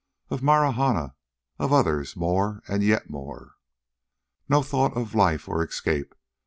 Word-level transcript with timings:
of 0.31 0.41
Marahna... 0.41 1.13
of 1.59 1.71
others 1.71 2.15
more 2.15 2.63
and 2.67 2.81
yet 2.83 3.07
more. 3.07 3.57
No 4.49 4.63
thought 4.63 4.95
now 4.95 5.01
of 5.03 5.13
life 5.13 5.47
or 5.47 5.63
escape. 5.63 6.15